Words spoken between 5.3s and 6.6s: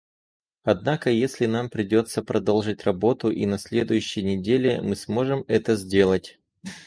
это сделать.